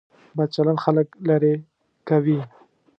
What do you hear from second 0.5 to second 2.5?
چلند خلک لرې کوي.